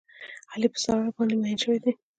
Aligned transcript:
علي 0.51 0.67
په 0.73 0.79
ساره 0.83 1.09
باندې 1.15 1.35
مین 1.41 1.57
شوی 1.63 1.79
دی. 1.83 1.91